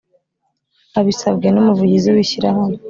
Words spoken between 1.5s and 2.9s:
Umuvugizi w Ishyirahamwe